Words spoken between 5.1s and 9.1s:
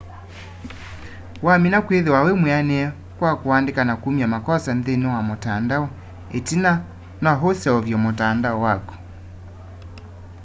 wa mutandao itina no useuvye mutandao waku